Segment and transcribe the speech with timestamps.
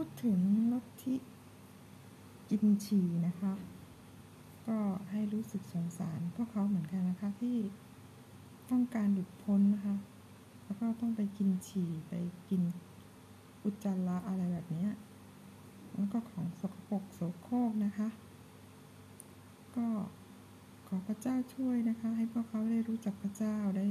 [0.00, 0.40] พูดถึง
[0.72, 1.14] ลัทธิ
[2.50, 3.52] กินฉี่นะคะ
[4.68, 4.78] ก็
[5.10, 7.56] ให้รู้สึกสงสารพวกเขาเหมือนกันนะคะที่
[8.70, 9.96] ต้องการหลุดพ้นนะคะ
[10.64, 12.14] แล้วก็ต้องไปกินฉี่ไป
[12.50, 12.62] กิน
[13.64, 14.88] อุจจาระอะไรแบบนี้
[15.96, 18.08] แล้วก็ของสกปรกโสโครกนะคะ
[19.76, 19.86] ก็
[20.86, 23.86] ขอพระเจ้าช่วยนะคะ ให้พวกเขาได้รู้จักพระเจ้าได้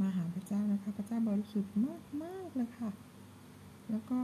[0.00, 2.90] มาหาพระเจ้านะคะ พระเจ้าบริสุทธิ์มากมากเลยค่ะ
[3.90, 4.20] แล้วก็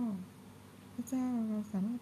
[0.94, 2.00] พระเจ้าเราสามารถ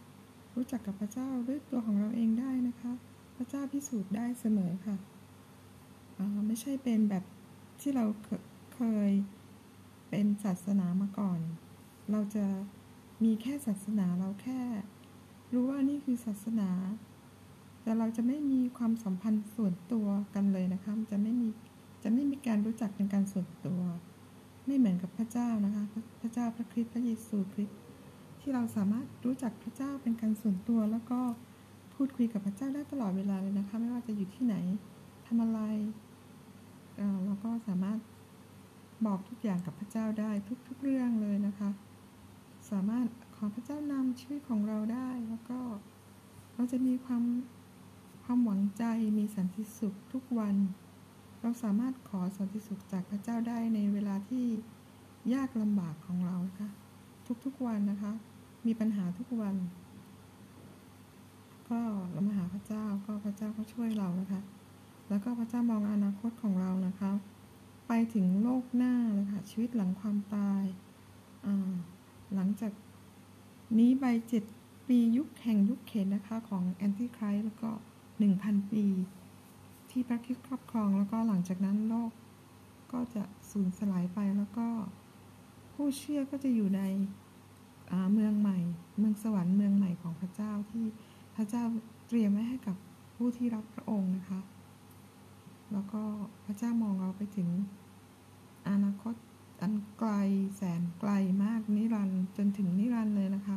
[0.56, 2.92] รู้จักกับพระเจ้าด้วยตัวของเราเองได้นะคะ
[3.36, 4.96] พระเจ้าพิสูจน์ได้เสมอค่ะ
[6.46, 7.24] ไม่ใช่เป็นแบบ
[7.80, 8.04] ที่เรา
[8.74, 9.10] เคย
[10.10, 11.40] เป็นศาสนามาก่อน
[12.10, 12.46] เราจะ
[13.24, 14.60] มีแค่ศาสนาเราแค่
[15.52, 16.70] รู้ว่านี่คือศาสนา
[17.82, 21.48] แต่เราจะไม่มีความสัมพันธ์ส่วนตัวกันเลยนะคะจะไม่มี
[22.02, 23.80] จะไม่มีการรู้จักเป็นการส่วนตัว
[24.66, 25.84] ไม่เหมือนกับพระเจ้านะคะ
[26.20, 27.78] พระเจ้าพระคริสต์พระเยซูคริสต์
[28.42, 31.20] ที่เราสามารถรู้จักพระเจ้าเป็นการส่วนตัว แล้วก็
[31.94, 34.56] พูดคุยกับพระเจ้าได้ตลอดเวลาเลยนะคะ ไม่ว่าจะอยู่ที่ไหน
[35.26, 35.60] ทำอะไร
[37.24, 37.98] เราก็สามารถ
[39.06, 40.30] บอกทุกอย่างกับพระเจ้าได้
[40.68, 41.70] ทุกๆเรื่องเลยนะคะ
[42.70, 45.60] สามารถขอพระเจ้านำชีวิตของเราได้แล้วก็
[46.54, 47.24] เราจะมีความ
[48.24, 48.84] ความหวังใจ
[49.18, 50.56] มีสันติสุขทุกวัน
[51.40, 54.44] เราสามารถขอสันติสุขจากพระเจ้าได้ในเวลาที่
[55.34, 56.68] ยากลำบากของเรานะคะ
[57.44, 58.12] ทุกๆวันนะคะ
[58.66, 59.56] มีปัญหาทุกวัน
[61.70, 61.80] ก็
[62.12, 64.40] เรามาหาพระเจ้าก็พระเจ้าก็ช่วยเรานะคะ
[65.08, 67.12] แล้วก็พระเจ้ามองอนาคตของเรานะคะ
[67.88, 70.62] ไปถึงโลกหน้าเลยค่ะชีวิตหลังความตาย
[72.34, 72.72] หลังจาก
[73.78, 74.44] นี้ไปเจ็ด
[74.88, 77.70] ปียุคแห่งยุคเข็นนะคะของแอนติไครส์แล้วก็
[78.18, 78.86] หนึ่งพันปี
[79.90, 82.10] ที่พระคิดครอบครองแล้วก็หลังจากนั้นโลก
[82.92, 84.68] ก็จะสูญสลายไปแล้วก็
[85.72, 86.82] ผู้เชื่อก็จะอยู่ใน
[91.42, 91.64] ระเจ้า
[92.08, 92.76] เตรียมไว้ให้กับ
[93.16, 94.40] ผู้ที่รักพระองค์นะคะ
[95.72, 96.02] แล้วก็
[96.44, 97.48] พระเจ้ามองเราไปถึง
[98.68, 99.14] อนาคต
[99.62, 100.10] อันไกล
[100.56, 101.10] แสนไกล
[101.44, 103.56] มากนิรันด์จนถึงนิรันด์เลยนะคะ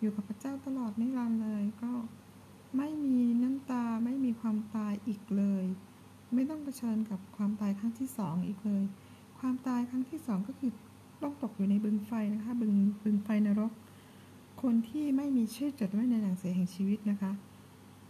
[0.00, 1.92] อยู่กับพระเจ้าตลอดนิรันด์เลยก็
[2.76, 5.64] ไม่มีน้ำตาไม่มีความตายอีกเลย
[6.34, 8.84] ไม่ต้องเผชิญกับความตายครั้งที่สองอีกเลย
[9.38, 10.70] ความตายครั้งที่สองก็คือ
[11.22, 12.72] ต้องตกอยู่ในบึงไฟนะคะ บึง
[13.04, 13.72] บึงไฟนรก
[14.62, 17.32] คนที่ไม่มีชื่อจดไว้ในหนังสือแห่งชีวิตนะคะ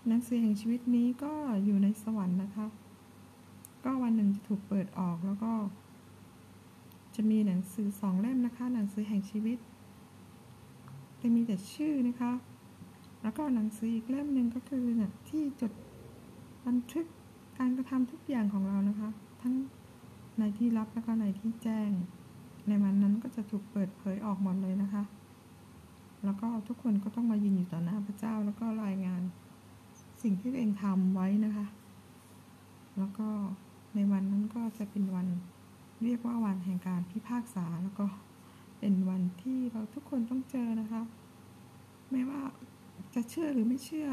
[0.08, 1.32] หนังสือแห่งชีวิตนี้ก็
[1.64, 2.66] อยู่ในสวรรค์นะคะ
[3.84, 5.52] ก็วันหนึ่งจะถูกเปิดออกแล้วก็
[7.14, 9.58] จะมีหนังสือสองเล่มนะคะ หนังสือแห่งชีวิต
[11.20, 12.32] จะมีแต่ชื่อนะคะ
[13.22, 15.72] แล้วก็หนังสืออีกเล่มหนึ่งก็คือเนี่ยที่จด
[16.66, 17.06] บันทึก
[17.58, 19.08] การกระทำทุกอย่างของเรานะคะ
[19.42, 19.54] ทั้ง
[20.38, 21.90] ในที่ลับแล้วก็ในที่แจ้ง
[22.68, 25.04] ในวันนั้นก็จะถูกเปิดเผยออกหมดเลยนะคะ
[26.30, 29.22] แล้วก็ทุกคนก็ต้องมายืนอยู่ต่อหน้าพระเจ้า แล้วก็รายงาน
[30.22, 31.66] สิ่งที่ตัวเองทำไว้นะคะ
[32.98, 33.28] แล้วก็
[33.94, 35.26] ในวันนั้นก็จะเป็นวัน
[36.02, 38.06] เรียกว่าวันแห่งการพิพากษาแล้วก็
[38.78, 41.02] เป็นวันที่เราทุกคนต้องเจอนะคะ
[42.10, 42.40] ไม่ว่า
[43.14, 44.08] จะเชื่อหรือไม่เชื่อ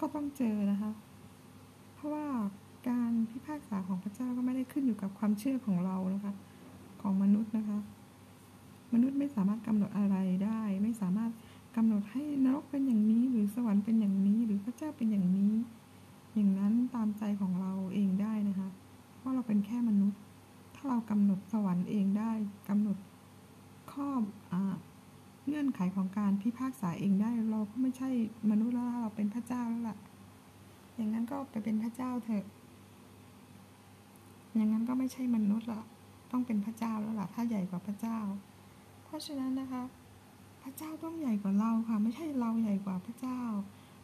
[0.00, 0.90] ก็ต้องเจอนะคะ
[1.94, 2.26] เพราะว่า
[2.88, 6.32] การพิพากษาของพระเจ้าก็ไม่ได้ขึ้นอยู่กับความเชื่อของเรานะคะ
[7.02, 7.78] ของมนุษย์นะคะ
[8.94, 11.30] มนุษย์ไม่สามารถกำหนดอะไรได้ ไม่สามารถ
[11.76, 15.54] กำหนดให้นรกเป็นอย่างนี้ หรือสวรรค์เป็นอย่างนี้ หรือพระเจ้าเป็นอย่างนี้
[16.34, 18.68] อย่างนั้นตามใจของเราเองได้นะคะ
[19.18, 20.20] เพราะเราเป็นแค่มนุษย์
[20.74, 22.32] ถ้าเรากำหนดสวรรค์เองได้
[22.68, 22.96] กำหนด
[23.92, 24.08] ข้อ
[24.52, 24.54] อ
[25.46, 28.10] เงื่อนไขของการพิพากษาเองได้ เราก็ไม่ใช่
[28.50, 29.96] มนุษย์แล้วเราเป็นพระเจ้าแล้วล่ะ
[30.96, 32.44] อย่างนั้นก็ไปเป็นพระเจ้าเถอะ
[34.54, 35.82] อย่างนั้นก็ไม่ใช่มนุษย์ละ
[36.30, 38.18] ต้องเป็นพระเจ้าแล้วล่ะ ถ้าใหญ่กว่าพระเจ้า
[39.04, 39.82] เพราะฉะนั้นนะคะ
[40.70, 43.40] ระเจ้าต้องใหญ่กว่าเราค่ะ ไม่ใช่เราใหญ่กว่าพระเจ้า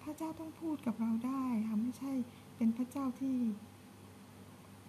[0.02, 2.12] พระเจ้าต้องพูดกับเราได้ค่ะไม่ใช่
[2.56, 3.36] เป็นพระเจ้าที่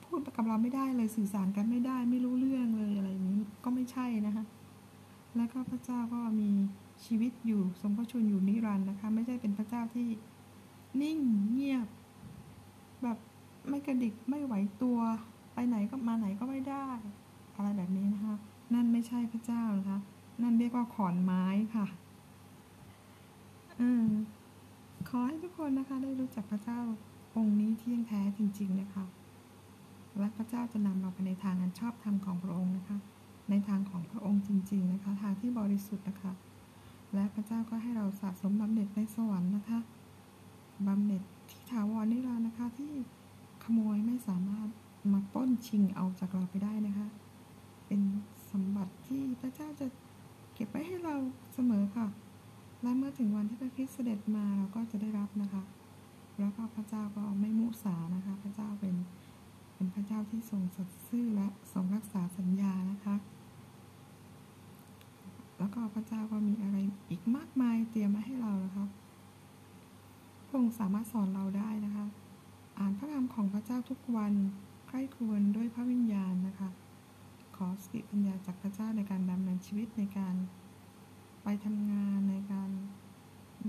[0.06, 4.46] พูดกับเราไม่ได้เลยสื่อสารกันไม่ได้ ไม่รู้เรื่องเลยอะไรนี้ก็ไม่ใช่นะคะ
[5.36, 6.50] แล้วก็พระเจ้าก็มี
[7.06, 10.08] ชีวิตอยู่ทรงพระชนอยู่นิรันดร์นะคะ ไม่ใช่เป็นพระเจ้าที่
[11.02, 11.20] นิ่ง
[11.52, 11.88] เงียบ
[13.04, 13.18] แบบ
[13.70, 14.54] ไม่กระดิกไม่ไหว
[14.84, 15.00] ตัว
[15.54, 15.98] ไปไหนก็
[20.42, 21.44] นั่นเรียกว่าขอนไม้
[21.76, 21.86] ค่ะ
[23.80, 23.84] อ
[25.10, 26.80] ขอให้ทุกคนนะคะ ได้รู้จักพระเจ้า
[27.38, 29.06] องค์นี้ที่ยงแท้จริง ๆ นะคะ
[30.20, 32.98] และพระเจ้าจะนำเราไปในทางอันชอบธรรมของพระองค์นะคะ
[33.50, 36.32] ในทางของพระองค์จริง ๆ นะคะ ทางที่บริสุทธิ์นะคะ
[37.14, 39.80] และพระเจ้าก็ให้เราสะสมบำเหน็จในสวรรค์นะคะ
[40.88, 42.92] บำเหน็จที่ถาวรนิรันดร์นะคะ ที่
[43.64, 44.68] ขโมยไม่สามารถ
[45.14, 47.08] มาป้นชิงเอาจากเราไปได้นะคะ
[47.88, 48.02] เป็น
[48.52, 49.88] สมบัติที่พระเจ้าจะ
[50.58, 51.16] เก็บไว้ให้เรา
[51.54, 52.08] เสมอค่ะ
[52.84, 55.64] และเมื่อถึงวันที่พระคริสต์เสด็จมาเราก็จะได้รับนะคะ
[56.40, 58.96] แล้วก็พระเจ้าก็ไม่มุสานะคะ พระเจ้าเป็น
[59.76, 63.16] เป็นพระเจ้าที่ทรงสัตย์ซื่อและทรงรักษาสัญญานะคะ
[65.58, 66.78] แล้วก็พระเจ้าก็มีอะไร
[67.10, 68.86] อีกมากมายเตรียมมาให้เรานะคะ
[70.48, 72.06] พระองค์สามารถสอนเราได้นะคะ
[72.80, 74.34] อ่านพระคำของพระเจ้าทุกวัน
[74.88, 76.70] ใคร่ควญด้วยพระวิญญาณนะคะ
[77.56, 80.36] ขอสติปัญญาจากพระเจ้าในการดำเนิน ชีวิตในการ
[81.44, 82.70] ไปทำงานในการ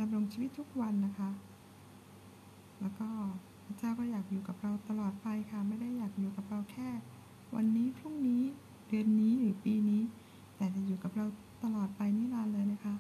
[0.00, 1.30] ดำรงชีวิตทุกวันนะคะ
[2.80, 3.08] แล้วก็
[3.64, 6.88] พระเจ้าก็อยากอยู่กับเราตลอดไปค่ะ ไม่ได้อยากอยู่กับเราแค่
[7.56, 8.42] วันนี้พรุ่งนี้
[8.88, 10.02] เดือนนี้หรือปีนี้
[10.56, 11.26] แต่จะอยู่กับเรา
[11.64, 12.94] ตลอดไปนิรันดร์เลยนะคะ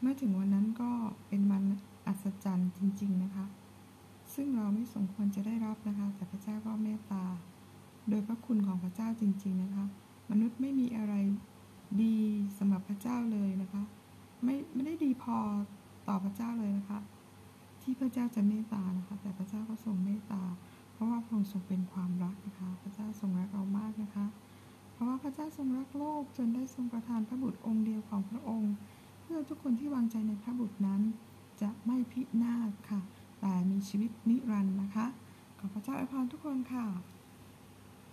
[0.00, 0.90] เมื่อถึงวันนั้นก็
[1.28, 1.64] เป็นวัน
[2.06, 3.46] อัศจรรย์จริง ๆนะคะ
[4.34, 7.24] ซึ่งเราไม่สมควรจะได้รับนะคะ แต่พระเจ้าก็เมตตา
[8.08, 9.84] โดยพระคุณของพระเจ้าจริง ๆนะคะ
[10.30, 11.14] มนุษย์ไม่มีอะไร
[12.02, 12.16] ดี
[12.58, 13.82] สำหรับพระเจ้าเลยนะคะ
[14.44, 15.36] ไม่ไม่ได้ดีพอ
[16.08, 16.98] ต่อพระเจ้าเลยนะคะ
[17.82, 20.42] ที่พระเจ้าจะเมตตานะคะ แต่พระเจ้าก็ทรงเมตตา
[20.92, 24.26] เพราะว่าพระองค์ทรงเป็นความรักนะคะ พระเจ้าทรงรักเรามากนะคะ
[24.92, 28.74] เพราะว่าพระเจ้าทรงรักโลกจนได้ทรงประทานพระบุตรองค์เดียวของพระองค์
[29.22, 31.02] เพื่อทุกคนที่วางใจในพระบุตรนั้น
[31.62, 33.00] จะไม่พินาศค่ะ
[33.40, 35.06] แต่มีชีวิตนิรันดร์นะคะ
[35.58, 36.86] ขอพระเจ้าอวยพรทุกคนค่ะ